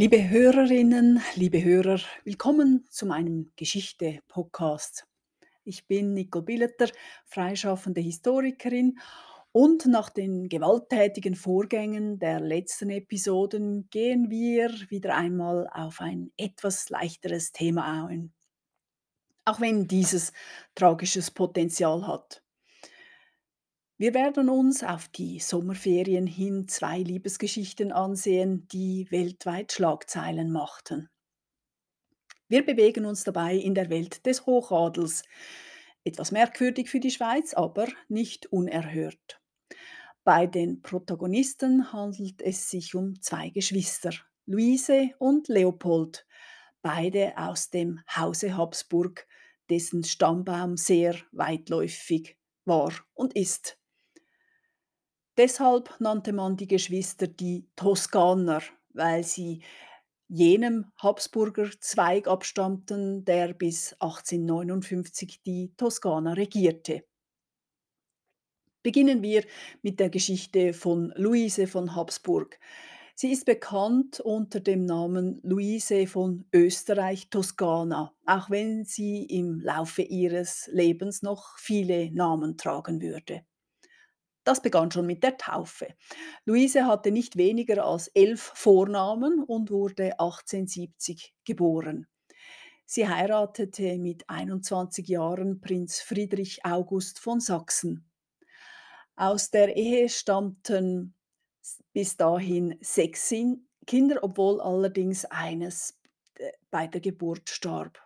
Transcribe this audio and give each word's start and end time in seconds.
Liebe 0.00 0.30
Hörerinnen, 0.30 1.20
liebe 1.34 1.62
Hörer, 1.62 2.00
willkommen 2.24 2.86
zu 2.88 3.04
meinem 3.04 3.52
Geschichte-Podcast. 3.56 5.06
Ich 5.62 5.86
bin 5.86 6.14
Nicole 6.14 6.42
Billeter, 6.42 6.88
freischaffende 7.26 8.00
Historikerin 8.00 8.98
und 9.52 9.84
nach 9.84 10.08
den 10.08 10.48
gewalttätigen 10.48 11.34
Vorgängen 11.34 12.18
der 12.18 12.40
letzten 12.40 12.88
Episoden 12.88 13.90
gehen 13.90 14.30
wir 14.30 14.70
wieder 14.88 15.14
einmal 15.14 15.68
auf 15.70 16.00
ein 16.00 16.32
etwas 16.38 16.88
leichteres 16.88 17.52
Thema 17.52 18.06
ein. 18.06 18.32
Auch 19.44 19.60
wenn 19.60 19.86
dieses 19.86 20.32
tragisches 20.74 21.30
Potenzial 21.30 22.06
hat. 22.06 22.42
Wir 24.00 24.14
werden 24.14 24.48
uns 24.48 24.82
auf 24.82 25.08
die 25.08 25.40
Sommerferien 25.40 26.26
hin 26.26 26.66
zwei 26.68 27.00
Liebesgeschichten 27.00 27.92
ansehen, 27.92 28.66
die 28.68 29.06
weltweit 29.10 29.72
Schlagzeilen 29.72 30.50
machten. 30.50 31.10
Wir 32.48 32.64
bewegen 32.64 33.04
uns 33.04 33.24
dabei 33.24 33.56
in 33.56 33.74
der 33.74 33.90
Welt 33.90 34.24
des 34.24 34.46
Hochadels. 34.46 35.22
Etwas 36.02 36.32
merkwürdig 36.32 36.88
für 36.88 36.98
die 36.98 37.10
Schweiz, 37.10 37.52
aber 37.52 37.88
nicht 38.08 38.46
unerhört. 38.46 39.38
Bei 40.24 40.46
den 40.46 40.80
Protagonisten 40.80 41.92
handelt 41.92 42.40
es 42.40 42.70
sich 42.70 42.94
um 42.94 43.20
zwei 43.20 43.50
Geschwister, 43.50 44.12
Luise 44.46 45.10
und 45.18 45.48
Leopold, 45.48 46.26
beide 46.80 47.36
aus 47.36 47.68
dem 47.68 48.00
Hause 48.16 48.56
Habsburg, 48.56 49.26
dessen 49.68 50.04
Stammbaum 50.04 50.78
sehr 50.78 51.16
weitläufig 51.32 52.38
war 52.64 52.94
und 53.12 53.36
ist. 53.36 53.76
Deshalb 55.36 55.94
nannte 56.00 56.32
man 56.32 56.56
die 56.56 56.66
Geschwister 56.66 57.26
die 57.26 57.68
Toskaner, 57.76 58.62
weil 58.92 59.24
sie 59.24 59.62
jenem 60.28 60.86
Habsburger 60.96 61.70
Zweig 61.80 62.28
abstammten, 62.28 63.24
der 63.24 63.52
bis 63.52 63.94
1859 63.94 65.42
die 65.42 65.72
Toskana 65.76 66.34
regierte. 66.34 67.04
Beginnen 68.82 69.22
wir 69.22 69.44
mit 69.82 70.00
der 70.00 70.08
Geschichte 70.08 70.72
von 70.72 71.12
Luise 71.16 71.66
von 71.66 71.94
Habsburg. 71.94 72.58
Sie 73.14 73.32
ist 73.32 73.44
bekannt 73.44 74.20
unter 74.20 74.60
dem 74.60 74.86
Namen 74.86 75.40
Luise 75.42 76.06
von 76.06 76.46
Österreich-Toskana, 76.54 78.14
auch 78.24 78.50
wenn 78.50 78.84
sie 78.84 79.24
im 79.24 79.60
Laufe 79.60 80.02
ihres 80.02 80.70
Lebens 80.72 81.20
noch 81.22 81.58
viele 81.58 82.10
Namen 82.12 82.56
tragen 82.56 83.02
würde. 83.02 83.44
Das 84.44 84.62
begann 84.62 84.90
schon 84.90 85.06
mit 85.06 85.22
der 85.22 85.36
Taufe. 85.36 85.94
Luise 86.44 86.86
hatte 86.86 87.10
nicht 87.10 87.36
weniger 87.36 87.84
als 87.84 88.08
elf 88.08 88.52
Vornamen 88.54 89.42
und 89.42 89.70
wurde 89.70 90.18
1870 90.18 91.34
geboren. 91.44 92.06
Sie 92.86 93.06
heiratete 93.06 93.98
mit 93.98 94.28
21 94.28 95.06
Jahren 95.06 95.60
Prinz 95.60 96.00
Friedrich 96.00 96.64
August 96.64 97.20
von 97.20 97.38
Sachsen. 97.38 98.10
Aus 99.14 99.50
der 99.50 99.76
Ehe 99.76 100.08
stammten 100.08 101.14
bis 101.92 102.16
dahin 102.16 102.76
sechs 102.80 103.32
Kinder, 103.86 104.18
obwohl 104.22 104.60
allerdings 104.60 105.24
eines 105.26 105.98
äh, 106.36 106.50
bei 106.70 106.86
der 106.86 107.00
Geburt 107.00 107.48
starb. 107.48 108.00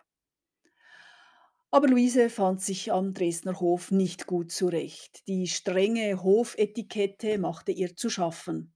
Aber 1.75 1.89
Luise 1.89 2.29
fand 2.29 2.61
sich 2.61 2.93
am 2.93 3.13
Dresdner 3.13 3.59
Hof 3.59 3.91
nicht 3.91 4.27
gut 4.27 4.49
zurecht. 4.49 5.27
Die 5.27 5.45
strenge 5.45 6.23
Hofetikette 6.23 7.37
machte 7.37 7.73
ihr 7.73 7.97
zu 7.97 8.09
schaffen. 8.09 8.73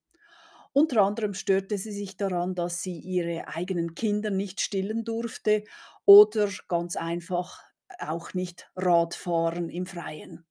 Unter 0.74 1.04
anderem 1.04 1.34
störte 1.34 1.78
sie 1.78 1.94
sich 1.94 2.18
daran, 2.18 2.56
dass 2.56 2.82
sie 2.82 3.00
ihre 3.00 3.48
eigenen 3.48 3.96
Kinder 3.96 4.32
nicht 4.32 4.60
stillen 4.60 5.06
durfte 5.06 5.64
oder 6.04 6.50
ganz 6.68 6.98
einfach 6.98 7.62
auch 8.00 8.34
nicht 8.34 8.70
Radfahren 8.76 9.70
im 9.70 9.86
Freien. 9.86 10.46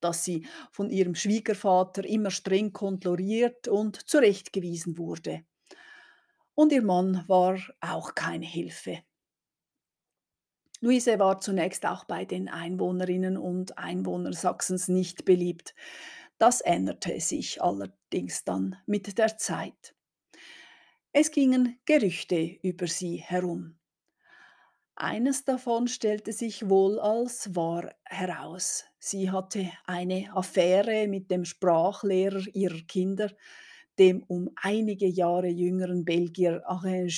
Dass 0.00 0.24
sie 0.24 0.48
von 0.72 0.90
ihrem 0.90 1.14
Schwiegervater 1.14 2.04
immer 2.04 2.32
streng 2.32 2.72
kontrolliert 2.72 3.68
und 3.68 4.08
zurechtgewiesen 4.08 4.98
wurde. 4.98 5.44
Und 6.56 6.72
ihr 6.72 6.82
Mann 6.82 7.22
war 7.28 7.56
auch 7.80 8.16
keine 8.16 8.46
Hilfe. 8.46 9.04
Luise 10.80 11.18
war 11.18 11.40
zunächst 11.40 11.86
auch 11.86 12.04
bei 12.04 12.24
den 12.24 12.48
Einwohnerinnen 12.48 13.36
und 13.36 13.78
Einwohnern 13.78 14.32
Sachsens 14.32 14.88
nicht 14.88 15.24
beliebt. 15.24 15.74
Das 16.38 16.60
änderte 16.60 17.20
sich 17.20 17.62
allerdings 17.62 18.44
dann 18.44 18.76
mit 18.86 19.16
der 19.16 19.38
Zeit. 19.38 19.94
Es 21.12 21.30
gingen 21.30 21.78
Gerüchte 21.86 22.40
über 22.62 22.88
sie 22.88 23.18
herum. 23.18 23.78
Eines 24.96 25.44
davon 25.44 25.88
stellte 25.88 26.32
sich 26.32 26.68
wohl 26.68 27.00
als 27.00 27.54
wahr 27.54 27.94
heraus. 28.04 28.84
Sie 28.98 29.30
hatte 29.30 29.70
eine 29.86 30.30
Affäre 30.34 31.08
mit 31.08 31.30
dem 31.30 31.44
Sprachlehrer 31.44 32.46
ihrer 32.52 32.80
Kinder, 32.86 33.32
dem 33.98 34.22
um 34.24 34.50
einige 34.56 35.06
Jahre 35.06 35.48
jüngeren 35.48 36.04
Belgier 36.04 36.62
Alain 36.66 37.08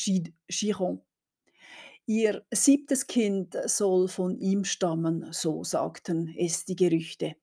Giron. 0.48 1.05
Ihr 2.08 2.44
siebtes 2.52 3.08
Kind 3.08 3.56
soll 3.64 4.06
von 4.06 4.38
ihm 4.38 4.62
stammen, 4.62 5.26
so 5.32 5.64
sagten 5.64 6.32
es 6.38 6.64
die 6.64 6.76
Gerüchte. 6.76 7.34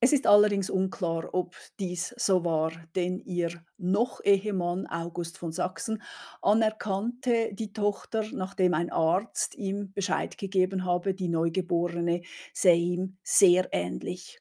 Es 0.00 0.12
ist 0.12 0.26
allerdings 0.26 0.70
unklar, 0.70 1.32
ob 1.32 1.54
dies 1.78 2.12
so 2.16 2.44
war, 2.44 2.72
denn 2.96 3.20
ihr 3.20 3.64
Noch-Ehemann 3.76 4.88
August 4.88 5.38
von 5.38 5.52
Sachsen 5.52 6.02
anerkannte 6.42 7.54
die 7.54 7.72
Tochter, 7.72 8.24
nachdem 8.32 8.74
ein 8.74 8.90
Arzt 8.90 9.54
ihm 9.54 9.92
Bescheid 9.92 10.36
gegeben 10.36 10.84
habe, 10.84 11.14
die 11.14 11.28
Neugeborene 11.28 12.22
sei 12.52 12.74
ihm 12.74 13.18
sehr 13.22 13.68
ähnlich. 13.70 14.40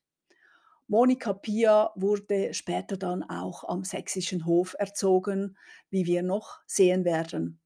Monika 0.87 1.33
Pia 1.33 1.91
wurde 1.95 2.55
später 2.55 2.97
dann 2.97 3.21
auch 3.21 3.63
am 3.63 3.83
sächsischen 3.83 4.47
Hof 4.47 4.75
erzogen, 4.79 5.55
wie 5.91 6.07
wir 6.07 6.23
noch 6.23 6.61
sehen 6.65 7.05
werden. 7.05 7.59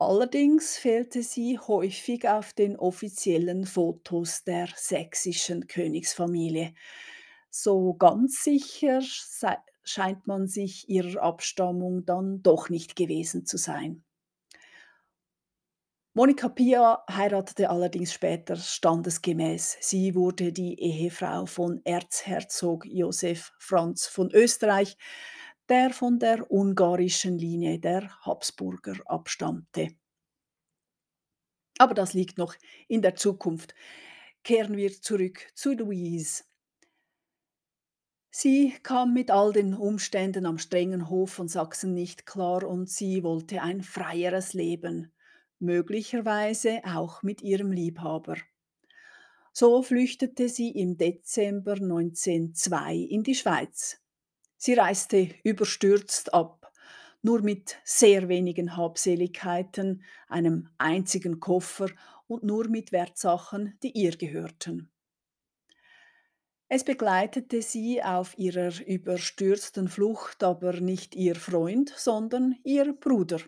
Allerdings 0.00 0.78
fehlte 0.78 1.24
sie 1.24 1.58
häufig 1.58 2.28
auf 2.28 2.52
den 2.52 2.76
offiziellen 2.78 3.66
Fotos 3.66 4.44
der 4.44 4.68
sächsischen 4.76 5.66
Königsfamilie. 5.66 6.72
So 7.50 7.94
ganz 7.94 8.44
sicher 8.44 9.00
scheint 9.82 10.26
man 10.26 10.46
sich 10.46 10.88
ihrer 10.88 11.22
Abstammung 11.22 12.04
dann 12.04 12.42
doch 12.42 12.68
nicht 12.68 12.94
gewesen 12.94 13.44
zu 13.44 13.56
sein. 13.56 14.04
Monika 16.14 16.48
Pia 16.48 17.04
heiratete 17.10 17.70
allerdings 17.70 18.12
später 18.12 18.56
standesgemäß. 18.56 19.78
Sie 19.80 20.14
wurde 20.14 20.52
die 20.52 20.80
Ehefrau 20.80 21.46
von 21.46 21.80
Erzherzog 21.84 22.84
Josef 22.86 23.52
Franz 23.58 24.06
von 24.06 24.30
Österreich, 24.32 24.96
der 25.68 25.90
von 25.90 26.18
der 26.18 26.50
ungarischen 26.50 27.38
Linie 27.38 27.78
der 27.78 28.08
Habsburger 28.24 28.96
abstammte. 29.06 29.88
Aber 31.78 31.94
das 31.94 32.14
liegt 32.14 32.38
noch 32.38 32.54
in 32.88 33.02
der 33.02 33.14
Zukunft. 33.14 33.74
Kehren 34.42 34.76
wir 34.76 34.90
zurück 35.00 35.46
zu 35.54 35.72
Louise. 35.74 36.44
Sie 38.30 38.74
kam 38.82 39.14
mit 39.14 39.30
all 39.30 39.52
den 39.52 39.74
Umständen 39.74 40.46
am 40.46 40.58
strengen 40.58 41.08
Hof 41.08 41.32
von 41.32 41.48
Sachsen 41.48 41.94
nicht 41.94 42.26
klar 42.26 42.64
und 42.64 42.88
sie 42.88 43.22
wollte 43.22 43.62
ein 43.62 43.82
freieres 43.82 44.54
Leben, 44.54 45.12
möglicherweise 45.58 46.80
auch 46.84 47.22
mit 47.22 47.42
ihrem 47.42 47.72
Liebhaber. 47.72 48.36
So 49.52 49.82
flüchtete 49.82 50.48
sie 50.48 50.70
im 50.70 50.96
Dezember 50.96 51.72
1902 51.72 52.94
in 52.94 53.22
die 53.24 53.34
Schweiz. 53.34 54.00
Sie 54.58 54.74
reiste 54.74 55.30
überstürzt 55.44 56.34
ab, 56.34 56.72
nur 57.22 57.42
mit 57.42 57.78
sehr 57.84 58.28
wenigen 58.28 58.76
Habseligkeiten, 58.76 60.02
einem 60.28 60.68
einzigen 60.78 61.40
Koffer 61.40 61.88
und 62.26 62.42
nur 62.42 62.68
mit 62.68 62.92
Wertsachen, 62.92 63.78
die 63.82 63.92
ihr 63.92 64.16
gehörten. 64.16 64.90
Es 66.68 66.84
begleitete 66.84 67.62
sie 67.62 68.02
auf 68.02 68.36
ihrer 68.36 68.84
überstürzten 68.84 69.88
Flucht 69.88 70.42
aber 70.42 70.74
nicht 70.80 71.14
ihr 71.14 71.36
Freund, 71.36 71.94
sondern 71.96 72.56
ihr 72.62 72.92
Bruder. 72.92 73.40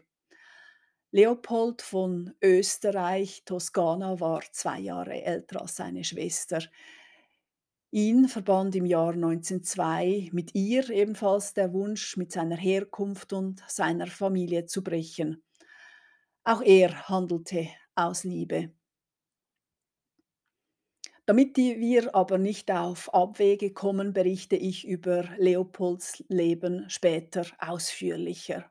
Leopold 1.11 1.83
von 1.83 2.33
Österreich 2.41 3.43
Toskana 3.45 4.21
war 4.21 4.43
zwei 4.53 4.79
Jahre 4.79 5.23
älter 5.23 5.61
als 5.61 5.77
seine 5.77 6.05
Schwester. 6.05 6.63
Ihn 7.93 8.29
verband 8.29 8.77
im 8.77 8.87
Jahr 8.87 9.15
1902 9.15 10.31
mit 10.33 10.55
ihr 10.55 10.89
ebenfalls 10.91 11.55
der 11.55 11.73
Wunsch, 11.73 12.17
mit 12.17 12.31
seiner 12.31 12.57
Herkunft 12.57 13.33
und 13.33 13.65
seiner 13.67 14.07
Familie 14.07 14.67
zu 14.67 14.85
brechen. 14.85 15.43
Auch 16.45 16.63
er 16.63 17.09
handelte 17.09 17.69
aus 17.97 18.23
Liebe. 18.23 18.71
Damit 21.27 21.57
wir 21.57 22.15
aber 22.15 22.39
nicht 22.39 22.71
auf 22.71 23.13
Abwege 23.13 23.73
kommen, 23.73 24.13
berichte 24.13 24.57
ich 24.57 24.87
über 24.87 25.29
Leopolds 25.37 26.25
Leben 26.29 26.89
später 26.89 27.45
ausführlicher. 27.59 28.71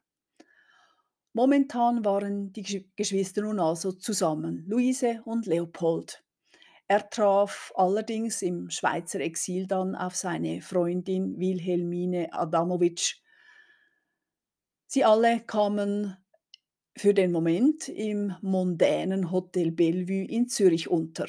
Momentan 1.33 2.03
waren 2.05 2.53
die 2.53 2.63
Gesch 2.63 2.85
Geschwister 2.95 3.41
nun 3.41 3.59
also 3.59 3.91
zusammen, 3.91 4.65
Luise 4.67 5.21
und 5.25 5.45
Leopold. 5.45 6.23
Er 6.91 7.07
traf 7.07 7.71
allerdings 7.75 8.41
im 8.41 8.71
Schweizer 8.71 9.19
Exil 9.19 9.67
dann 9.67 9.93
auf 9.95 10.15
seine 10.15 10.59
Freundin 10.59 11.37
Wilhelmine 11.37 12.33
Adamovitsch. 12.33 13.17
Sie 14.87 15.05
alle 15.05 15.39
kamen 15.41 16.17
für 16.97 17.13
den 17.13 17.31
Moment 17.31 17.89
im 17.89 18.33
mondänen 18.41 19.29
Hotel 19.29 19.69
Bellevue 19.69 20.25
in 20.25 20.49
Zürich 20.49 20.89
unter. 20.89 21.27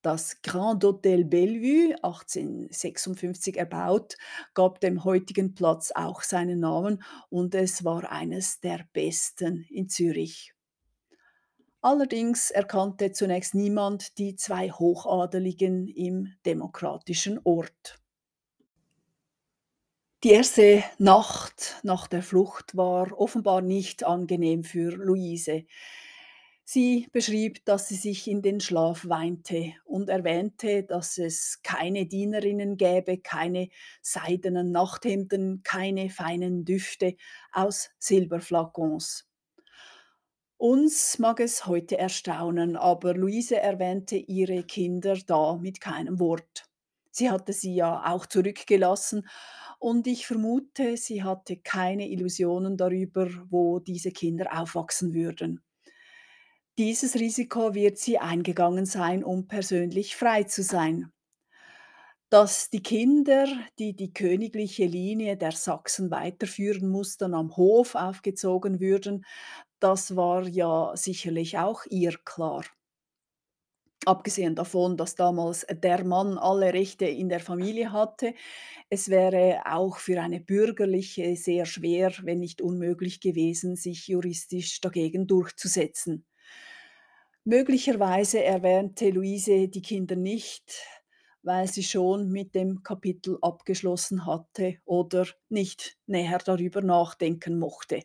Das 0.00 0.40
Grand 0.42 0.84
Hotel 0.84 1.24
Bellevue, 1.24 1.96
1856 1.96 3.56
erbaut, 3.56 4.16
gab 4.54 4.78
dem 4.78 5.02
heutigen 5.02 5.56
Platz 5.56 5.90
auch 5.90 6.22
seinen 6.22 6.60
Namen 6.60 7.02
und 7.30 7.56
es 7.56 7.84
war 7.84 8.12
eines 8.12 8.60
der 8.60 8.86
besten 8.92 9.66
in 9.70 9.88
Zürich. 9.88 10.54
Allerdings 11.84 12.52
erkannte 12.52 13.10
zunächst 13.10 13.56
niemand 13.56 14.16
die 14.18 14.36
zwei 14.36 14.70
Hochadeligen 14.70 15.88
im 15.88 16.32
demokratischen 16.46 17.40
Ort. 17.42 17.98
Die 20.22 20.30
erste 20.30 20.84
Nacht 20.98 21.80
nach 21.82 22.06
der 22.06 22.22
Flucht 22.22 22.76
war 22.76 23.18
offenbar 23.18 23.62
nicht 23.62 24.04
angenehm 24.04 24.62
für 24.62 24.92
Luise. 24.92 25.64
Sie 26.62 27.08
beschrieb, 27.10 27.64
dass 27.64 27.88
sie 27.88 27.96
sich 27.96 28.28
in 28.28 28.42
den 28.42 28.60
Schlaf 28.60 29.08
weinte 29.08 29.74
und 29.84 30.08
erwähnte, 30.08 30.84
dass 30.84 31.18
es 31.18 31.62
keine 31.64 32.06
Dienerinnen 32.06 32.76
gäbe, 32.76 33.18
keine 33.18 33.70
seidenen 34.00 34.70
Nachthemden, 34.70 35.64
keine 35.64 36.10
feinen 36.10 36.64
Düfte 36.64 37.16
aus 37.50 37.90
Silberflakons. 37.98 39.31
Uns 40.62 41.18
mag 41.18 41.40
es 41.40 41.66
heute 41.66 41.98
erstaunen, 41.98 42.76
aber 42.76 43.14
Luise 43.14 43.56
erwähnte 43.56 44.14
ihre 44.14 44.62
Kinder 44.62 45.18
da 45.26 45.56
mit 45.56 45.80
keinem 45.80 46.20
Wort. 46.20 46.70
Sie 47.10 47.32
hatte 47.32 47.52
sie 47.52 47.74
ja 47.74 48.04
auch 48.06 48.26
zurückgelassen 48.26 49.26
und 49.80 50.06
ich 50.06 50.24
vermute, 50.24 50.96
sie 50.96 51.24
hatte 51.24 51.56
keine 51.56 52.08
Illusionen 52.08 52.76
darüber, 52.76 53.28
wo 53.50 53.80
diese 53.80 54.12
Kinder 54.12 54.56
aufwachsen 54.56 55.14
würden. 55.14 55.64
Dieses 56.78 57.16
Risiko 57.16 57.74
wird 57.74 57.98
sie 57.98 58.18
eingegangen 58.18 58.86
sein, 58.86 59.24
um 59.24 59.48
persönlich 59.48 60.14
frei 60.14 60.44
zu 60.44 60.62
sein. 60.62 61.10
Dass 62.32 62.68
die 62.68 62.82
Kinder, 62.82 63.46
die 63.78 63.94
die 63.94 64.12
königliche 64.12 64.86
Linie 64.86 65.36
der 65.36 65.52
Sachsen 65.52 66.10
weiterführen 66.10 66.88
mussten, 66.88 67.32
am 67.32 67.56
Hof 67.56 67.94
aufgezogen 67.94 68.80
würden, 68.80 69.24
das 69.78 70.16
war 70.16 70.48
ja 70.48 70.92
sicherlich 70.96 71.58
auch 71.58 71.84
ihr 71.90 72.18
klar. 72.24 72.64
Abgesehen 74.06 74.54
davon, 74.56 74.96
dass 74.96 75.14
damals 75.16 75.66
der 75.68 76.04
Mann 76.04 76.38
alle 76.38 76.72
Rechte 76.72 77.04
in 77.06 77.28
der 77.28 77.40
Familie 77.40 77.90
hatte, 77.92 78.34
es 78.90 79.08
wäre 79.08 79.62
auch 79.66 79.98
für 79.98 80.20
eine 80.20 80.40
bürgerliche 80.40 81.34
sehr 81.36 81.66
schwer, 81.66 82.12
wenn 82.22 82.38
nicht 82.40 82.62
unmöglich 82.62 83.20
gewesen, 83.20 83.74
sich 83.76 84.06
juristisch 84.08 84.80
dagegen 84.80 85.26
durchzusetzen. 85.28 86.26
Möglicherweise 87.44 88.42
erwähnte 88.42 89.10
Luise 89.10 89.68
die 89.68 89.82
Kinder 89.82 90.16
nicht, 90.16 90.72
weil 91.42 91.66
sie 91.68 91.82
schon 91.82 92.30
mit 92.30 92.54
dem 92.54 92.82
Kapitel 92.82 93.38
abgeschlossen 93.42 94.26
hatte 94.26 94.76
oder 94.84 95.26
nicht 95.48 95.98
näher 96.06 96.38
darüber 96.38 96.82
nachdenken 96.82 97.58
mochte. 97.58 98.02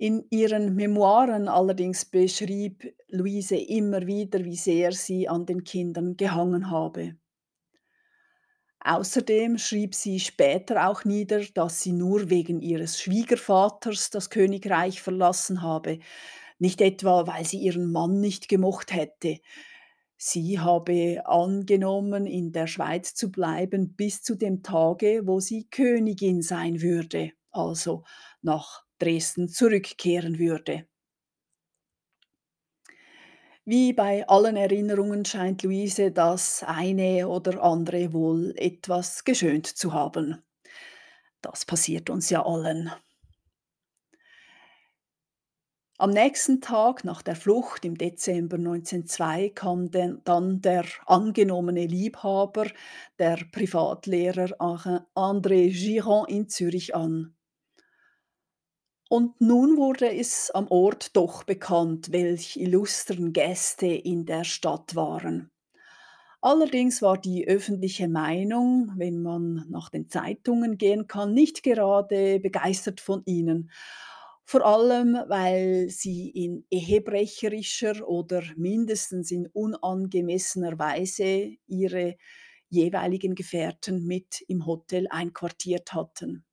In 0.00 0.24
ihren 0.30 0.76
Memoiren 0.76 1.48
allerdings 1.48 2.04
beschrieb 2.04 2.94
Luise 3.08 3.56
immer 3.56 4.06
wieder, 4.06 4.44
wie 4.44 4.56
sehr 4.56 4.92
sie 4.92 5.28
an 5.28 5.44
den 5.44 5.64
Kindern 5.64 6.16
gehangen 6.16 6.70
habe. 6.70 7.16
Außerdem 8.80 9.58
schrieb 9.58 9.96
sie 9.96 10.20
später 10.20 10.88
auch 10.88 11.04
nieder, 11.04 11.44
dass 11.52 11.82
sie 11.82 11.92
nur 11.92 12.30
wegen 12.30 12.60
ihres 12.60 13.00
Schwiegervaters 13.00 14.10
das 14.10 14.30
Königreich 14.30 15.02
verlassen 15.02 15.62
habe, 15.62 15.98
nicht 16.60 16.80
etwa, 16.80 17.26
weil 17.26 17.44
sie 17.44 17.58
ihren 17.58 17.90
Mann 17.90 18.20
nicht 18.20 18.48
gemocht 18.48 18.92
hätte. 18.92 19.40
Sie 20.20 20.58
habe 20.58 21.22
angenommen, 21.26 22.26
in 22.26 22.50
der 22.50 22.66
Schweiz 22.66 23.14
zu 23.14 23.30
bleiben 23.30 23.94
bis 23.94 24.20
zu 24.22 24.34
dem 24.34 24.64
Tage, 24.64 25.22
wo 25.26 25.38
sie 25.38 25.68
Königin 25.70 26.42
sein 26.42 26.82
würde, 26.82 27.32
also 27.52 28.04
nach 28.42 28.84
Dresden 28.98 29.48
zurückkehren 29.48 30.40
würde. 30.40 30.88
Wie 33.64 33.92
bei 33.92 34.26
allen 34.26 34.56
Erinnerungen 34.56 35.24
scheint 35.24 35.62
Luise 35.62 36.10
das 36.10 36.64
eine 36.66 37.28
oder 37.28 37.62
andere 37.62 38.12
wohl 38.12 38.54
etwas 38.56 39.22
geschönt 39.24 39.66
zu 39.66 39.92
haben. 39.92 40.42
Das 41.42 41.64
passiert 41.64 42.10
uns 42.10 42.30
ja 42.30 42.44
allen. 42.44 42.90
Am 46.00 46.10
nächsten 46.10 46.60
Tag 46.60 47.02
nach 47.02 47.22
der 47.22 47.34
Flucht 47.34 47.84
im 47.84 47.98
Dezember 47.98 48.56
1902 48.56 49.48
kam 49.48 49.90
denn 49.90 50.20
dann 50.22 50.62
der 50.62 50.84
angenommene 51.06 51.86
Liebhaber, 51.86 52.66
der 53.18 53.38
Privatlehrer 53.50 54.54
André 54.60 55.72
Giron 55.72 56.28
in 56.28 56.48
Zürich 56.48 56.94
an. 56.94 57.34
Und 59.08 59.40
nun 59.40 59.76
wurde 59.76 60.14
es 60.14 60.52
am 60.52 60.68
Ort 60.68 61.16
doch 61.16 61.42
bekannt, 61.42 62.12
welch 62.12 62.56
illustren 62.56 63.32
Gäste 63.32 63.86
in 63.86 64.24
der 64.24 64.44
Stadt 64.44 64.94
waren. 64.94 65.50
Allerdings 66.40 67.02
war 67.02 67.18
die 67.18 67.48
öffentliche 67.48 68.06
Meinung, 68.06 68.92
wenn 68.94 69.20
man 69.20 69.64
nach 69.68 69.88
den 69.88 70.08
Zeitungen 70.08 70.78
gehen 70.78 71.08
kann, 71.08 71.34
nicht 71.34 71.64
gerade 71.64 72.38
begeistert 72.38 73.00
von 73.00 73.22
ihnen. 73.24 73.72
Vor 74.50 74.64
allem, 74.64 75.12
weil 75.28 75.90
sie 75.90 76.30
in 76.30 76.64
ehebrecherischer 76.70 78.08
oder 78.08 78.42
mindestens 78.56 79.30
in 79.30 79.46
unangemessener 79.48 80.78
Weise 80.78 81.52
ihre 81.66 82.16
jeweiligen 82.70 83.34
Gefährten 83.34 84.06
mit 84.06 84.40
im 84.48 84.64
Hotel 84.64 85.06
einquartiert 85.10 85.92
hatten. 85.92 86.46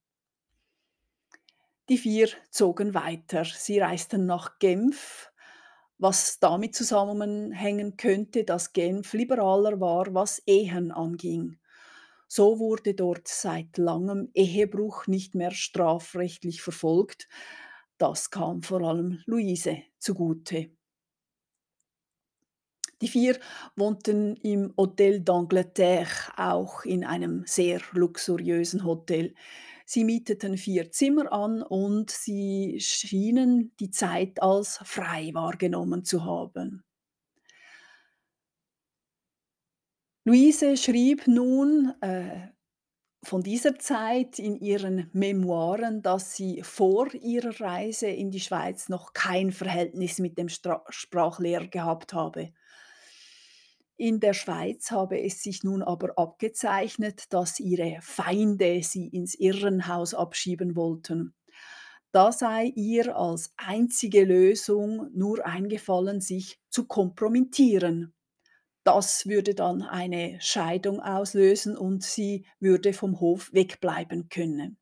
Die 1.88 1.98
vier 1.98 2.27
zogen 2.51 2.93
weiter. 2.93 3.46
Sie 3.46 3.79
reisten 3.79 4.25
nach 4.25 4.60
Genf, 4.60 5.31
was 5.98 6.41
damit 6.41 6.75
zusammenhängen 6.75 7.96
könnte, 7.96 8.43
dass 8.43 8.74
Genf 8.74 9.13
liberaler 9.13 9.79
war, 9.79 10.13
was 10.13 10.43
Ehen 10.46 10.91
anging. 10.91 11.60
So 12.27 12.60
wurde 12.60 12.93
dort 12.93 13.29
seit 13.29 13.77
langem 13.77 14.31
Ehebruch 14.34 15.08
nicht 15.08 15.34
mehr 15.34 15.51
strafrechtlich 15.51 16.62
verfolgt. 16.62 17.29
Das 17.98 18.30
kam 18.30 18.62
vor 18.62 18.82
allem 18.82 19.22
Luise 19.25 19.84
zugute. 20.00 20.72
Die 23.02 23.08
vier 23.08 23.38
wohnten 23.75 24.36
im 24.38 24.74
Hotel 24.78 25.20
d'Angleterre, 25.20 26.32
auch 26.38 26.86
in 26.86 27.04
einem 27.04 27.44
sehr 27.46 27.82
luxuriösen 27.92 28.86
Hotel. 28.86 29.34
Sie 29.86 30.04
mieteten 30.04 30.58
vier 30.58 30.92
Zimmer 30.92 31.32
an 31.32 31.62
und 31.62 32.10
sie 32.10 32.78
schienen 32.80 33.75
die 33.80 33.92
Zeit 33.92 34.42
als 34.42 34.80
frei 34.84 35.32
wahrgenommen 35.34 36.04
zu 36.04 36.25
haben. 36.25 36.84
Luise 40.24 40.75
schrieb 40.75 41.28
nun 41.28 41.94
äh, 42.02 42.48
von 43.25 43.41
dieser 43.44 43.77
Zeit 43.79 44.39
in 44.39 44.55
ihren 44.55 45.10
Memoiren, 45.13 46.01
dass 46.01 46.36
sie 46.36 46.62
vor 46.63 47.13
ihrer 47.13 47.60
Reise 47.60 48.08
in 48.08 48.32
die 48.32 48.39
Schweiz 48.39 48.89
noch 48.89 49.13
kein 49.13 49.51
Verhältnis 49.51 50.20
mit 50.20 50.38
dem 50.38 50.50
Stra 50.50 50.84
Sprachlehrer 50.89 51.67
gehabt 51.67 52.13
habe. 52.13 52.53
In 53.98 54.20
der 54.20 54.34
Schweiz 54.34 54.91
habe 54.91 55.22
es 55.22 55.41
sich 55.41 55.63
nun 55.63 55.82
aber 55.82 56.17
abgezeichnet, 56.17 57.32
dass 57.32 57.60
ihre 57.60 57.98
Feinde 58.01 58.82
sie 58.84 59.08
ins 59.08 59.36
Irrenhaus 59.36 60.13
abschieben 60.13 60.75
wollten. 60.75 61.34
Da 62.12 62.32
sei 62.32 62.72
ihr 62.75 63.17
als 63.17 63.53
einzige 63.58 64.24
Lösung 64.24 65.10
nur 65.13 65.46
eingefallen, 65.46 66.22
sich 66.22 66.60
zu 66.70 66.86
kompromittieren. 66.88 68.13
Das 68.86 69.25
würde 69.25 69.56
dann 69.56 69.82
eine 69.82 70.39
Scheidung 70.39 71.00
auslösen 71.00 71.75
und 71.75 72.04
sie 72.04 72.46
würde 72.60 72.94
vom 72.94 73.20
Hof 73.20 73.51
wegbleiben 73.51 74.30
können. 74.30 74.77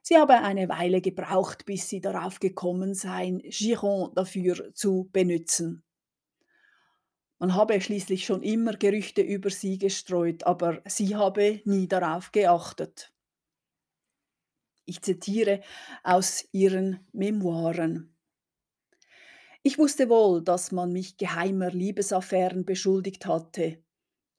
Sie 0.00 0.16
habe 0.16 0.34
eine 0.34 0.68
Weile 0.68 1.00
gebraucht, 1.00 1.64
bis 1.64 1.88
sie 1.88 2.00
darauf 2.00 2.38
gekommen 2.38 2.94
sei, 2.94 3.40
Giron 3.42 4.14
dafür 4.14 4.72
zu 4.74 5.10
benutzen. 5.12 5.82
Man 7.40 7.56
habe 7.56 7.80
schließlich 7.80 8.24
schon 8.24 8.44
immer 8.44 8.74
Gerüchte 8.74 9.22
über 9.22 9.50
sie 9.50 9.78
gestreut, 9.78 10.44
aber 10.44 10.82
sie 10.86 11.16
habe 11.16 11.62
nie 11.64 11.88
darauf 11.88 12.30
geachtet. 12.30 13.12
Ich 14.84 15.02
zitiere 15.02 15.62
aus 16.04 16.48
ihren 16.52 17.00
Memoiren. 17.12 18.14
Ich 19.64 19.78
wusste 19.78 20.08
wohl, 20.08 20.42
dass 20.42 20.70
man 20.72 20.92
mich 20.92 21.16
geheimer 21.16 21.70
Liebesaffären 21.70 22.64
beschuldigt 22.64 23.26
hatte. 23.26 23.82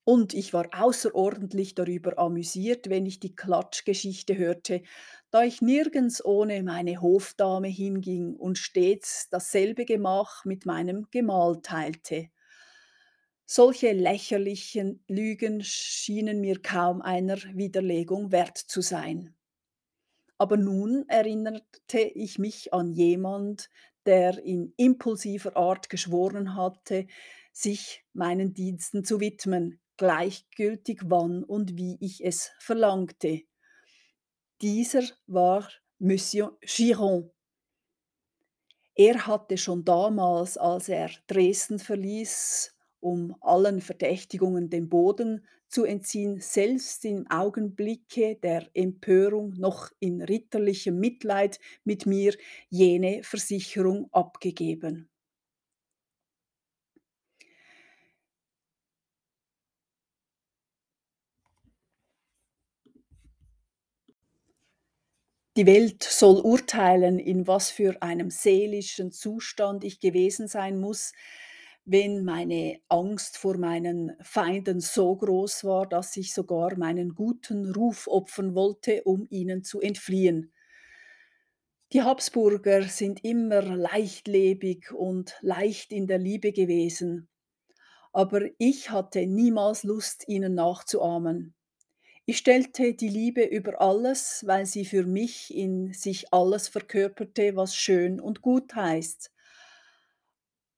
Und 0.05 0.33
ich 0.33 0.53
war 0.53 0.69
außerordentlich 0.73 1.75
darüber 1.75 2.19
amüsiert, 2.19 2.89
wenn 2.89 3.05
ich 3.05 3.19
die 3.19 3.35
Klatschgeschichte 3.35 4.37
hörte, 4.37 4.83
da 5.31 5.43
ich 5.43 5.61
nirgends 5.61 6.23
ohne 6.25 6.63
meine 6.63 7.01
Hofdame 7.01 7.69
hinging 7.69 8.35
und 8.35 8.57
stets 8.57 9.29
dasselbe 9.29 9.85
Gemach 9.85 10.45
mit 10.45 10.65
meinem 10.65 11.07
Gemahl 11.11 11.61
teilte. 11.61 12.29
Solche 13.45 13.93
lächerlichen 13.93 15.01
Lügen 15.07 15.61
schienen 15.63 16.41
mir 16.41 16.61
kaum 16.61 17.01
einer 17.01 17.37
Widerlegung 17.53 18.33
wert 18.33 18.57
zu 18.57 18.81
sein. 18.81 19.33
Aber 20.37 20.57
nun 20.57 21.07
erinnerte 21.09 21.99
ich 21.99 22.37
mich 22.37 22.71
an 22.73 22.91
jemand, 22.91 23.69
der 24.05 24.37
in 24.43 24.73
impulsiver 24.77 25.55
Art 25.55 25.89
geschworen 25.89 26.55
hatte, 26.55 27.07
sich 27.51 28.03
meinen 28.13 28.53
Diensten 28.53 29.03
zu 29.03 29.19
widmen, 29.19 29.79
gleichgültig 29.97 31.01
wann 31.05 31.43
und 31.43 31.77
wie 31.77 31.97
ich 31.99 32.23
es 32.23 32.51
verlangte. 32.59 33.43
Dieser 34.61 35.03
war 35.27 35.69
Monsieur 35.99 36.57
Giron. 36.61 37.31
Er 38.95 39.25
hatte 39.25 39.57
schon 39.57 39.83
damals, 39.83 40.57
als 40.57 40.89
er 40.89 41.09
Dresden 41.27 41.79
verließ, 41.79 42.75
um 42.99 43.35
allen 43.41 43.81
Verdächtigungen 43.81 44.69
den 44.69 44.89
Boden 44.89 45.47
zu 45.73 45.83
entziehen, 45.85 46.39
selbst 46.39 47.03
im 47.05 47.25
Augenblicke 47.29 48.35
der 48.35 48.69
Empörung 48.73 49.53
noch 49.57 49.89
in 49.99 50.21
ritterlichem 50.21 50.99
Mitleid 50.99 51.59
mit 51.83 52.05
mir 52.05 52.35
jene 52.69 53.23
Versicherung 53.23 54.07
abgegeben. 54.13 55.09
Die 65.57 65.65
Welt 65.65 66.03
soll 66.03 66.41
urteilen, 66.41 67.17
in 67.19 67.47
was 67.47 67.69
für 67.71 68.01
einem 68.03 68.29
seelischen 68.29 69.11
Zustand 69.11 69.83
ich 69.83 69.99
gewesen 69.99 70.47
sein 70.47 70.79
muss, 70.79 71.13
wenn 71.85 72.23
meine 72.25 72.79
Angst 72.89 73.37
vor 73.37 73.57
meinen 73.57 74.13
Feinden 74.21 74.79
so 74.79 75.15
groß 75.15 75.63
war, 75.65 75.87
dass 75.87 76.15
ich 76.17 76.33
sogar 76.33 76.77
meinen 76.77 77.15
guten 77.15 77.71
Ruf 77.73 78.07
opfern 78.07 78.55
wollte, 78.55 79.03
um 79.03 79.27
ihnen 79.29 79.63
zu 79.63 79.81
entfliehen. 79.81 80.51
Die 81.93 82.01
Habsburger 82.01 82.83
sind 82.83 83.23
immer 83.23 83.61
leichtlebig 83.61 84.91
und 84.91 85.37
leicht 85.41 85.93
in 85.93 86.07
der 86.07 86.17
Liebe 86.17 86.51
gewesen, 86.51 87.29
aber 88.13 88.43
ich 88.59 88.91
hatte 88.91 89.27
niemals 89.27 89.83
Lust, 89.83 90.27
ihnen 90.29 90.55
nachzuahmen. 90.55 91.55
Ich 92.25 92.37
stellte 92.39 92.95
die 92.95 93.09
Liebe 93.09 93.43
über 93.43 93.81
alles, 93.81 94.43
weil 94.47 94.65
sie 94.67 94.85
für 94.85 95.05
mich 95.05 95.53
in 95.55 95.93
sich 95.93 96.33
alles 96.33 96.69
verkörperte, 96.69 97.57
was 97.57 97.75
schön 97.75 98.21
und 98.21 98.41
gut 98.41 98.75
heißt. 98.75 99.32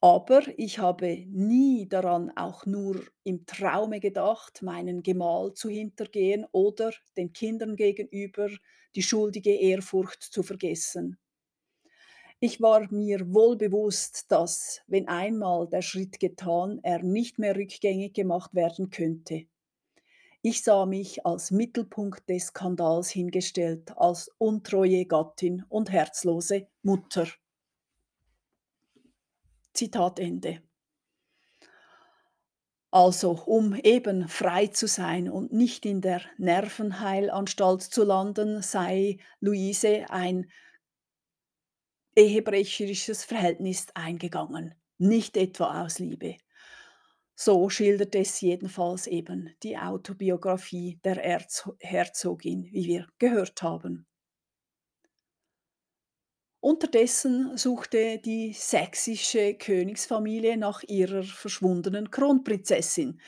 Aber 0.06 0.44
ich 0.60 0.78
habe 0.78 1.26
nie 1.32 1.90
daran 1.90 2.30
auch 2.38 2.68
nur 2.68 3.02
im 3.24 3.48
Traume 3.48 4.00
gedacht, 4.00 4.62
meinen 4.62 5.02
Gemahl 5.02 5.56
zu 5.56 5.68
hintergehen 5.68 6.46
oder 6.52 6.92
den 7.18 7.34
Kindern 7.34 7.76
gegenüber 7.76 8.52
die 8.94 9.02
schuldige 9.02 9.56
Ehrfurcht 9.56 10.22
zu 10.22 10.44
vergessen. 10.44 11.18
Ich 12.40 12.62
war 12.62 12.88
mir 12.94 13.34
wohl 13.34 13.58
bewusst, 13.58 14.32
dass, 14.32 14.84
wenn 14.86 15.08
einmal 15.08 15.68
der 15.68 15.82
Schritt 15.82 16.20
getan, 16.20 16.80
er 16.84 17.02
nicht 17.02 17.40
mehr 17.40 17.56
rückgängig 17.56 18.14
gemacht 18.14 18.54
werden 18.54 18.92
könnte. 18.92 19.48
Ich 20.44 20.62
sah 20.62 20.86
mich 20.86 21.26
als 21.26 21.50
Mittelpunkt 21.50 22.30
des 22.30 22.50
Skandals 22.50 23.10
hingestellt, 23.10 23.98
als 23.98 24.30
untreue 24.38 25.08
Gattin 25.08 25.66
und 25.68 25.92
herzlose 25.92 26.68
Mutter. 26.84 27.26
Zitat 29.76 30.20
Ende. 30.20 30.62
Also, 32.92 33.32
um 33.46 33.76
eben 33.76 34.30
frei 34.30 34.68
zu 34.68 34.88
sein 34.88 35.30
und 35.30 35.52
nicht 35.52 35.86
in 35.86 36.00
der 36.00 36.22
Nervenheilanstalt 36.38 37.82
zu 37.82 38.06
landen, 38.06 38.62
sei 38.62 39.18
Luise 39.42 40.06
ein 40.10 40.50
ehebrecherisches 42.16 43.26
Verhältnis 43.26 43.88
eingegangen, 43.94 44.76
nicht 44.98 45.36
etwa 45.36 45.84
aus 45.84 46.00
Liebe. 46.00 46.38
So 47.36 47.70
schildert 47.70 48.16
es 48.16 48.40
jedenfalls 48.40 49.08
eben 49.08 49.54
die 49.62 49.78
Autobiografie 49.78 50.98
der 51.04 51.22
Erzo 51.22 51.76
Herzogin, 51.82 52.70
wie 52.72 52.86
wir 52.86 53.08
gehört 53.20 53.62
haben. 53.62 54.08
Unterdessen 56.66 57.56
suchte 57.58 58.18
die 58.18 58.52
sächsische 58.52 59.54
Königsfamilie 59.54 60.58
nach 60.58 60.82
ihrer 60.82 61.22
verschwundenen 61.22 62.10
Kronprinzessin. 62.10 63.22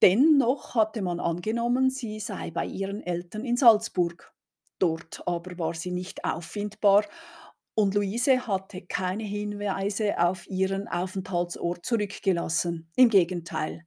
Dennoch 0.00 0.74
hatte 0.74 1.02
man 1.02 1.20
angenommen, 1.20 1.90
sie 1.90 2.20
sei 2.20 2.50
bei 2.50 2.64
ihren 2.64 3.02
Eltern 3.02 3.44
in 3.44 3.58
Salzburg. 3.58 4.32
Dort 4.78 5.28
aber 5.28 5.58
war 5.58 5.74
sie 5.74 5.90
nicht 5.90 6.24
auffindbar 6.24 7.04
und 7.74 7.92
Luise 7.92 8.46
hatte 8.46 8.80
keine 8.80 9.24
Hinweise 9.24 10.18
auf 10.18 10.46
ihren 10.46 10.88
Aufenthaltsort 10.88 11.84
zurückgelassen. 11.84 12.90
Im 12.96 13.10
Gegenteil. 13.10 13.84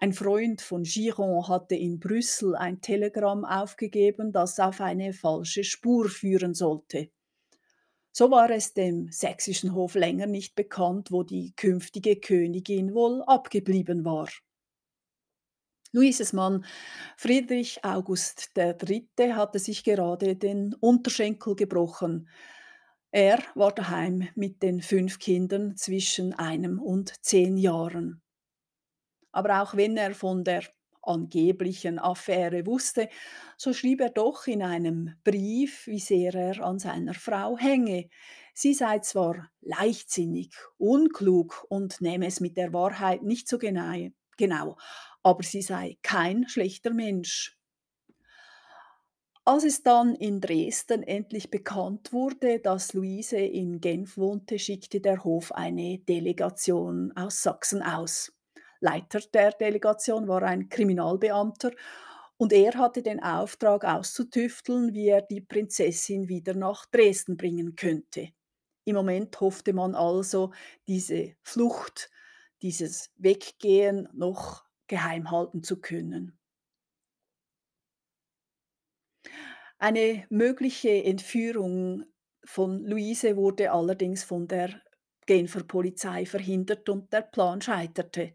Ein 0.00 0.14
Freund 0.14 0.62
von 0.62 0.82
Giron 0.82 1.46
hatte 1.46 1.76
in 1.76 2.00
Brüssel 2.00 2.56
ein 2.56 2.80
Telegramm 2.80 3.44
aufgegeben, 3.44 4.32
das 4.32 4.58
auf 4.58 4.80
eine 4.80 5.12
falsche 5.12 5.62
Spur 5.62 6.08
führen 6.08 6.54
sollte. 6.54 7.12
So 8.12 8.30
war 8.30 8.50
es 8.50 8.74
dem 8.74 9.10
sächsischen 9.10 9.74
Hof 9.74 9.94
länger 9.94 10.26
nicht 10.26 10.54
bekannt, 10.54 11.12
wo 11.12 11.22
die 11.22 11.52
künftige 11.54 12.16
Königin 12.16 12.94
wohl 12.94 13.22
abgeblieben 13.22 14.04
war. 14.04 14.28
Luises 15.92 16.32
Mann 16.32 16.64
Friedrich 17.16 17.84
August 17.84 18.50
III. 18.56 19.08
hatte 19.34 19.58
sich 19.58 19.82
gerade 19.82 20.36
den 20.36 20.74
Unterschenkel 20.74 21.56
gebrochen. 21.56 22.28
Er 23.10 23.42
war 23.56 23.72
daheim 23.72 24.28
mit 24.36 24.62
den 24.62 24.82
fünf 24.82 25.18
Kindern 25.18 25.76
zwischen 25.76 26.32
einem 26.32 26.80
und 26.80 27.12
zehn 27.24 27.56
Jahren. 27.56 28.22
Aber 29.32 29.62
auch 29.62 29.76
wenn 29.76 29.96
er 29.96 30.14
von 30.14 30.44
der 30.44 30.62
angeblichen 31.02 31.98
Affäre 31.98 32.66
wusste, 32.66 33.08
so 33.56 33.72
schrieb 33.72 34.00
er 34.00 34.10
doch 34.10 34.46
in 34.46 34.62
einem 34.62 35.14
Brief, 35.24 35.86
wie 35.86 35.98
sehr 36.00 36.34
er 36.34 36.64
an 36.64 36.78
seiner 36.78 37.14
Frau 37.14 37.56
hänge. 37.58 38.08
Sie 38.54 38.74
sei 38.74 38.98
zwar 38.98 39.50
leichtsinnig, 39.60 40.54
unklug 40.78 41.64
und 41.68 42.00
nehme 42.00 42.26
es 42.26 42.40
mit 42.40 42.56
der 42.56 42.72
Wahrheit 42.72 43.22
nicht 43.22 43.48
so 43.48 43.58
genau, 43.58 44.08
genau 44.36 44.76
aber 45.22 45.42
sie 45.42 45.62
sei 45.62 45.98
kein 46.02 46.48
schlechter 46.48 46.92
Mensch. 46.92 47.56
Als 49.44 49.64
es 49.64 49.82
dann 49.82 50.14
in 50.14 50.40
Dresden 50.40 51.02
endlich 51.02 51.50
bekannt 51.50 52.12
wurde, 52.12 52.60
dass 52.60 52.92
Luise 52.92 53.38
in 53.38 53.80
Genf 53.80 54.16
wohnte, 54.16 54.58
schickte 54.58 55.00
der 55.00 55.24
Hof 55.24 55.52
eine 55.52 55.98
Delegation 55.98 57.12
aus 57.16 57.42
Sachsen 57.42 57.82
aus. 57.82 58.32
Leiter 58.80 59.20
der 59.32 59.52
Delegation 59.52 60.26
war 60.26 60.42
ein 60.42 60.68
Kriminalbeamter 60.68 61.70
und 62.36 62.52
er 62.52 62.74
hatte 62.74 63.02
den 63.02 63.22
Auftrag 63.22 63.84
auszutüfteln, 63.84 64.94
wie 64.94 65.08
er 65.08 65.22
die 65.22 65.42
Prinzessin 65.42 66.28
wieder 66.28 66.54
nach 66.54 66.86
Dresden 66.86 67.36
bringen 67.36 67.76
könnte. 67.76 68.30
Im 68.84 68.96
Moment 68.96 69.38
hoffte 69.40 69.72
man 69.74 69.94
also, 69.94 70.52
diese 70.88 71.34
Flucht, 71.42 72.10
dieses 72.62 73.10
Weggehen 73.16 74.08
noch 74.14 74.64
geheim 74.86 75.30
halten 75.30 75.62
zu 75.62 75.80
können. 75.80 76.38
Eine 79.78 80.26
mögliche 80.30 81.04
Entführung 81.04 82.04
von 82.44 82.84
Luise 82.84 83.36
wurde 83.36 83.70
allerdings 83.70 84.24
von 84.24 84.48
der 84.48 84.82
Genfer 85.26 85.64
Polizei 85.64 86.26
verhindert 86.26 86.88
und 86.88 87.12
der 87.12 87.22
Plan 87.22 87.60
scheiterte. 87.60 88.34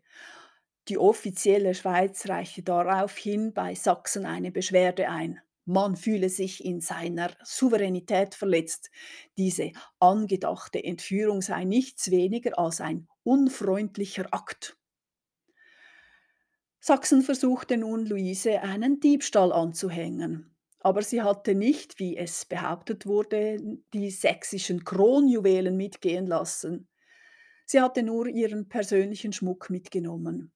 Die 0.87 0.97
offizielle 0.97 1.73
Schweiz 1.73 2.27
reichte 2.29 2.61
daraufhin 2.61 3.53
bei 3.53 3.73
Sachsen 3.73 4.25
eine 4.25 4.51
Beschwerde 4.51 5.09
ein. 5.09 5.39
Man 5.65 5.95
fühle 5.95 6.29
sich 6.29 6.63
in 6.63 6.79
seiner 6.79 7.31
Souveränität 7.43 8.35
verletzt. 8.35 8.91
Diese 9.35 9.71
angedachte 9.99 10.83
Entführung 10.83 11.41
sei 11.41 11.63
nichts 11.63 12.11
weniger 12.11 12.59
als 12.59 12.81
ein 12.81 13.07
unfreundlicher 13.23 14.27
Akt. 14.31 14.77
Sachsen 16.79 17.23
versuchte 17.23 17.77
nun 17.77 18.05
Luise 18.05 18.61
einen 18.61 18.99
Diebstahl 18.99 19.51
anzuhängen. 19.51 20.54
Aber 20.85 21.01
sie 21.01 21.23
hatte 21.23 21.55
nicht, 21.55 21.97
wie 21.97 22.15
es 22.15 22.45
behauptet 22.45 23.07
wurde, 23.07 23.57
die 23.91 24.11
sächsischen 24.11 24.83
Kronjuwelen 24.83 25.75
mitgehen 25.75 26.27
lassen. 26.27 26.87
Sie 27.65 27.81
hatte 27.81 28.03
nur 28.03 28.27
ihren 28.27 28.69
persönlichen 28.69 29.33
Schmuck 29.33 29.71
mitgenommen. 29.71 30.51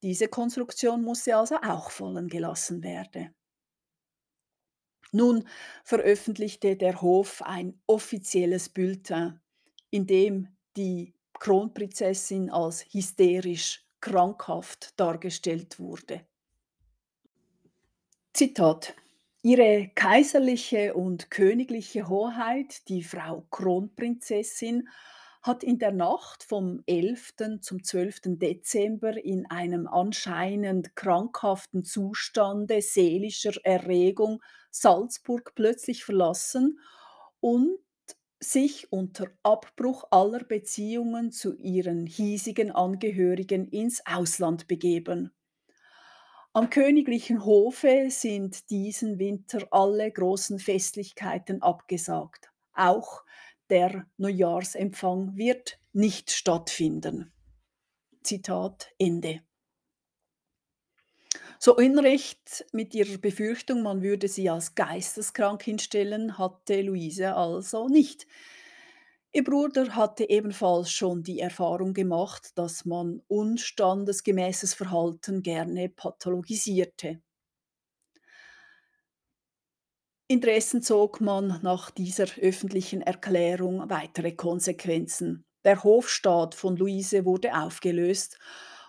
Diese 0.00 0.28
Konstruktion 0.28 1.02
musste 1.02 1.36
also 1.36 1.56
auch 1.56 1.90
fallen 1.90 2.28
gelassen 2.28 2.84
werden. 2.84 3.34
Nun 5.10 5.48
veröffentlichte 5.82 6.76
der 6.76 7.02
Hof 7.02 7.42
ein 7.42 7.82
offizielles 7.88 8.68
Bulletin, 8.68 9.40
in 9.90 10.06
dem 10.06 10.56
die 10.76 11.16
Kronprinzessin 11.40 12.48
als 12.48 12.84
hysterisch 12.92 13.84
krankhaft 14.00 15.00
dargestellt 15.00 15.80
wurde. 15.80 16.24
Zitat: 18.32 18.94
„Ihre 19.42 19.90
Kaiserliche 19.94 20.94
und 20.94 21.30
Königliche 21.30 22.08
Hoheit, 22.08 22.88
die 22.88 23.02
Frau 23.02 23.46
Kronprinzessin, 23.50 24.88
hat 25.42 25.64
in 25.64 25.78
der 25.80 25.90
Nacht 25.92 26.44
vom 26.44 26.82
11. 26.86 27.60
zum 27.60 27.82
12. 27.82 28.38
Dezember 28.38 29.16
in 29.16 29.46
einem 29.50 29.88
anscheinend 29.88 30.94
krankhaften 30.94 31.84
Zustande 31.84 32.80
seelischer 32.82 33.54
Erregung 33.64 34.40
Salzburg 34.70 35.52
plötzlich 35.56 36.04
verlassen 36.04 36.78
und 37.40 37.78
sich 38.40 38.92
unter 38.92 39.28
Abbruch 39.42 40.04
aller 40.12 40.44
Beziehungen 40.44 41.32
zu 41.32 41.54
ihren 41.56 42.06
hiesigen 42.06 42.70
Angehörigen 42.72 43.66
ins 43.68 44.04
Ausland 44.06 44.68
begeben. 44.68 45.32
Am 46.54 46.68
königlichen 46.68 47.46
Hofe 47.46 48.08
sind 48.10 48.68
diesen 48.68 49.18
Winter 49.18 49.66
alle 49.70 50.12
großen 50.12 50.58
Festlichkeiten 50.58 51.62
abgesagt. 51.62 52.50
Auch 52.74 53.24
der 53.70 54.06
Neujahrsempfang 54.18 55.38
wird 55.38 55.78
nicht 55.94 56.30
stattfinden. 56.30 57.32
Zitat 58.22 58.92
Ende. 58.98 59.40
So 61.58 61.74
Unrecht 61.74 62.66
mit 62.72 62.94
ihrer 62.94 63.16
Befürchtung, 63.16 63.82
man 63.82 64.02
würde 64.02 64.28
sie 64.28 64.50
als 64.50 64.74
geisteskrank 64.74 65.62
hinstellen, 65.62 66.36
hatte 66.36 66.82
Luise 66.82 67.34
also 67.34 67.88
nicht. 67.88 68.26
Ihr 69.34 69.44
Bruder 69.44 69.94
hatte 69.94 70.28
ebenfalls 70.28 70.90
schon 70.90 71.22
die 71.22 71.40
Erfahrung 71.40 71.92
gemacht, 71.92 72.52
dass 72.56 72.84
man 72.86 73.20
unstandesgemäßes 73.28 74.74
Verhalten 74.74 75.42
gerne 75.42 75.88
pathologisierte. 75.90 77.20
Indessen 80.26 80.82
zog 80.82 81.20
man 81.20 81.60
nach 81.62 81.90
dieser 81.92 82.26
öffentlichen 82.40 83.02
Erklärung 83.02 83.88
weitere 83.88 84.32
Konsequenzen. 84.32 85.44
Der 85.64 85.84
Hofstaat 85.84 86.56
von 86.56 86.76
Luise 86.76 87.24
wurde 87.24 87.54
aufgelöst 87.56 88.38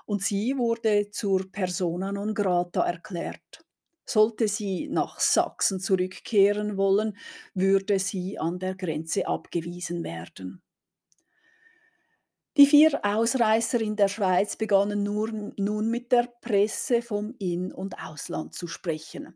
und 0.05 0.23
sie 0.23 0.57
wurde 0.57 1.12
zur 1.12 1.51
persona 1.51 2.12
non 2.12 2.33
grata 2.33 2.81
erklärt. 2.81 3.62
Sollte 4.05 4.48
sie 4.48 4.89
nach 4.89 5.19
Sachsen 5.19 5.79
zurückkehren 5.79 6.77
wollen, 6.77 7.17
würde 7.53 8.00
sie 8.00 8.38
an 8.38 8.60
der 8.60 8.75
Grenze 8.75 9.27
abgewiesen 9.27 10.03
werden. 10.03 10.62
Die 12.55 12.67
vier 12.67 13.03
Ausreißer 13.03 13.81
in 13.81 13.95
der 13.95 14.10
Schweiz 14.10 14.55
begannen 14.55 15.01
nur, 15.01 15.31
nun 15.57 15.89
mit 15.89 16.12
der 16.12 16.31
Presse 16.41 17.01
vom 17.01 17.33
In- 17.39 17.73
und 17.73 17.97
Ausland 17.97 18.54
zu 18.54 18.67
sprechen. 18.67 19.36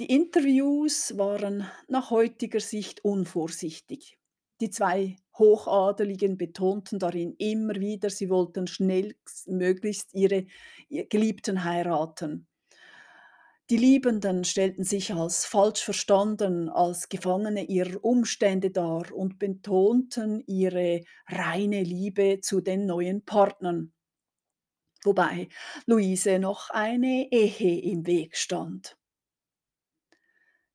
Die 0.00 0.06
Interviews 0.06 1.18
waren 1.18 1.68
nach 1.88 2.10
heutiger 2.10 2.60
Sicht 2.60 3.04
unvorsichtig. 3.04 4.18
Die 4.62 4.70
zwei 4.70 5.16
Hochadeligen 5.36 6.38
betonten 6.38 6.98
darin 6.98 7.34
immer 7.36 7.74
wieder, 7.74 8.08
sie 8.08 8.30
wollten 8.30 8.66
schnellstmöglichst 8.66 10.14
ihre 10.14 10.46
Geliebten 10.88 11.64
heiraten. 11.64 12.46
Die 13.70 13.76
Liebenden 13.76 14.44
stellten 14.44 14.84
sich 14.84 15.12
als 15.12 15.44
falsch 15.46 15.82
verstanden, 15.82 16.68
als 16.68 17.08
Gefangene 17.08 17.64
ihrer 17.64 18.04
Umstände 18.04 18.70
dar 18.70 19.12
und 19.12 19.38
betonten 19.40 20.44
ihre 20.46 21.00
reine 21.26 21.82
Liebe 21.82 22.38
zu 22.40 22.60
den 22.60 22.86
neuen 22.86 23.24
Partnern. 23.24 23.92
Wobei 25.04 25.48
Luise 25.86 26.38
noch 26.38 26.70
eine 26.70 27.30
Ehe 27.32 27.80
im 27.80 28.06
Weg 28.06 28.36
stand. 28.36 28.96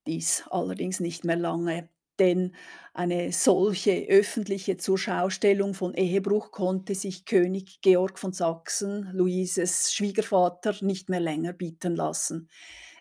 Dies 0.07 0.43
allerdings 0.49 0.99
nicht 0.99 1.23
mehr 1.23 1.35
lange 1.35 1.89
denn 2.19 2.55
eine 2.93 3.31
solche 3.31 4.07
öffentliche 4.09 4.77
Zurschaustellung 4.77 5.73
von 5.73 5.93
Ehebruch 5.93 6.51
konnte 6.51 6.95
sich 6.95 7.25
König 7.25 7.81
Georg 7.81 8.17
von 8.19 8.33
Sachsen, 8.33 9.09
Luises 9.13 9.93
Schwiegervater, 9.93 10.75
nicht 10.81 11.09
mehr 11.09 11.19
länger 11.19 11.53
bieten 11.53 11.95
lassen. 11.95 12.49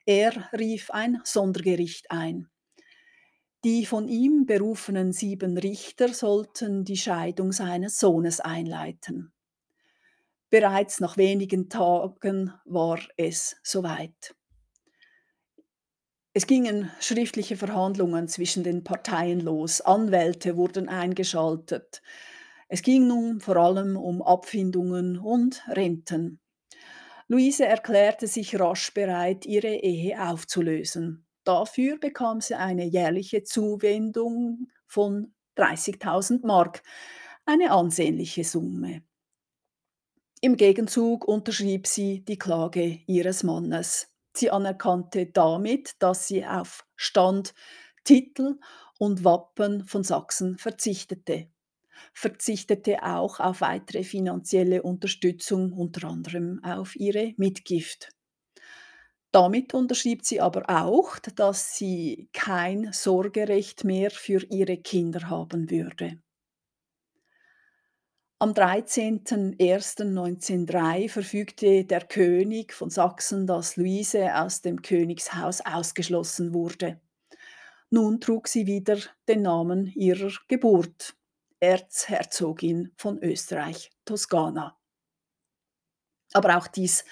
Er 0.04 0.48
rief 0.52 0.90
ein 0.90 1.20
Sondergericht 1.24 2.10
ein. 2.10 2.48
Die 3.64 3.86
von 3.86 4.06
ihm 4.06 4.46
berufenen 4.46 5.12
sieben 5.12 5.58
Richter 5.58 6.14
sollten 6.14 6.84
die 6.84 6.96
Scheidung 6.96 7.52
seines 7.52 7.98
Sohnes 7.98 8.40
einleiten. 8.40 9.32
Bereits 10.50 11.00
nach 11.00 11.16
wenigen 11.16 11.68
Tagen 11.68 12.52
war 12.64 13.00
es 13.16 13.56
soweit. 13.62 14.34
Es 16.36 16.46
gingen 16.46 16.90
schriftliche 17.00 17.56
Verhandlungen 17.56 18.28
zwischen 18.28 18.62
den 18.62 18.84
Parteien 18.84 19.40
los, 19.40 19.80
Anwälte 19.80 20.58
wurden 20.58 20.86
eingeschaltet. 20.86 22.02
Es 22.68 22.82
ging 22.82 23.08
nun 23.08 23.40
vor 23.40 23.56
allem 23.56 23.96
um 23.96 24.20
Abfindungen 24.20 25.16
und 25.18 25.62
Renten. 25.66 26.38
Luise 27.26 27.64
erklärte 27.64 28.26
sich 28.26 28.60
rasch 28.60 28.92
bereit, 28.92 29.46
ihre 29.46 29.76
Ehe 29.76 30.22
aufzulösen. 30.22 31.24
Dafür 31.44 31.96
bekam 31.98 32.42
sie 32.42 32.54
eine 32.54 32.84
jährliche 32.84 33.42
Zuwendung 33.42 34.68
von 34.86 35.32
30.000 35.56 36.46
Mark, 36.46 36.82
eine 37.46 37.70
ansehnliche 37.70 38.44
Summe. 38.44 39.02
Im 40.42 40.58
Gegenzug 40.58 41.26
unterschrieb 41.26 41.86
sie 41.86 42.26
die 42.26 42.38
Klage 42.38 43.00
ihres 43.06 43.42
Mannes. 43.42 44.12
Sie 44.38 44.50
anerkannte 44.50 45.26
damit, 45.26 45.96
dass 46.00 46.28
sie 46.28 46.46
auf 46.46 46.86
Stand, 46.96 47.54
Titel 48.04 48.58
und 48.98 49.24
Wappen 49.24 49.84
von 49.84 50.04
Sachsen 50.04 50.58
verzichtete. 50.58 51.48
Verzichtete 52.12 53.02
auch 53.02 53.40
auf 53.40 53.60
weitere 53.62 54.04
finanzielle 54.04 54.82
Unterstützung, 54.82 55.72
unter 55.72 56.08
anderem 56.08 56.62
auf 56.62 56.96
ihre 56.96 57.34
Mitgift. 57.36 58.10
Damit 59.32 59.74
unterschrieb 59.74 60.24
sie 60.24 60.40
aber 60.40 60.64
auch, 60.68 61.18
dass 61.18 61.76
sie 61.76 62.28
kein 62.32 62.92
Sorgerecht 62.92 63.84
mehr 63.84 64.10
für 64.10 64.42
ihre 64.50 64.78
Kinder 64.78 65.28
haben 65.28 65.70
würde. 65.70 66.18
Am 68.38 68.52
13.01.1903 68.52 71.08
verfügte 71.08 71.86
der 71.86 72.02
König 72.02 72.74
von 72.74 72.90
Sachsen, 72.90 73.46
dass 73.46 73.78
Luise 73.78 74.36
aus 74.36 74.60
dem 74.60 74.82
Königshaus 74.82 75.62
ausgeschlossen 75.62 76.52
wurde. 76.52 77.00
Nun 77.88 78.20
trug 78.20 78.48
sie 78.48 78.66
wieder 78.66 78.98
den 79.26 79.40
Namen 79.40 79.86
ihrer 79.86 80.30
Geburt, 80.48 81.16
Erzherzogin 81.60 82.92
von 82.98 83.18
Österreich-Toskana. 83.22 84.76
Aber 86.34 86.58
auch 86.58 86.66
dies 86.66 87.06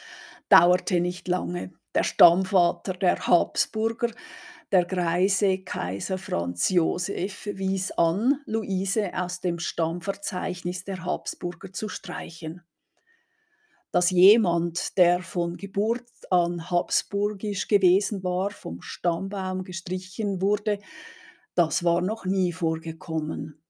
dauerte 0.50 1.00
nicht 1.00 1.26
lange. 1.26 1.72
Der 1.94 2.02
Stammvater 2.02 2.92
der 2.92 3.26
Habsburger 3.26 4.10
der 4.74 4.86
greise 4.86 5.58
Kaiser 5.58 6.18
Franz 6.18 6.68
Josef 6.68 7.46
wies 7.46 7.92
an, 7.92 8.40
Luise 8.44 9.12
aus 9.14 9.38
dem 9.40 9.60
Stammverzeichnis 9.60 10.82
der 10.82 11.04
Habsburger 11.04 11.72
zu 11.72 11.88
streichen. 11.88 12.60
Dass 13.92 14.10
jemand, 14.10 14.98
der 14.98 15.22
von 15.22 15.56
Geburt 15.56 16.10
an 16.28 16.72
habsburgisch 16.72 17.68
gewesen 17.68 18.24
war, 18.24 18.50
vom 18.50 18.82
Stammbaum 18.82 19.62
gestrichen 19.62 20.42
wurde, 20.42 20.80
das 21.54 21.84
war 21.84 22.00
noch 22.00 22.24
nie 22.24 22.50
vorgekommen. 22.50 23.62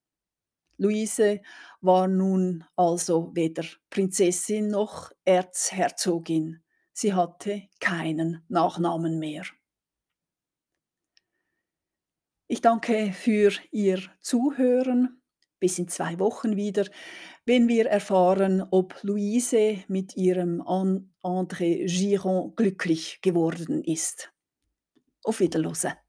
Luise 0.79 1.43
war 1.83 2.09
nun 2.09 2.65
also 2.77 3.31
weder 3.35 3.65
Prinzessin 3.91 4.69
noch 4.69 5.13
Erzherzogin. 5.27 6.63
Sie 6.95 7.13
hatte 7.13 7.65
keinen 7.79 8.43
Nachnamen 8.49 9.19
mehr. 9.19 9.45
Ich 12.47 12.61
danke 12.61 13.13
für 13.15 13.53
Ihr 13.71 14.01
Zuhören. 14.21 15.23
Bis 15.61 15.79
in 15.79 15.89
zwei 15.89 16.19
Wochen 16.19 16.57
wieder, 16.57 16.85
wenn 17.47 17.69
wir 17.69 17.87
erfahren, 17.87 18.63
ob 18.71 19.03
Luise 19.03 19.79
mit 19.89 20.15
ihrem 20.15 20.61
André 20.61 21.87
Giron 21.87 22.55
glücklich 22.55 23.21
geworden 23.23 23.83
ist. 23.83 24.31
Auf 25.23 25.41
Wiederhören. 25.41 26.04